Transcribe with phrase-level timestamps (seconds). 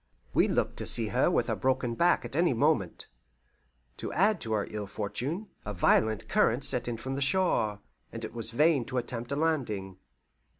[0.33, 3.05] We looked to see her with a broken back at any moment.
[3.97, 8.25] To add to our ill fortune, a violent current set in from the shore, and
[8.25, 9.97] it was vain to attempt a landing.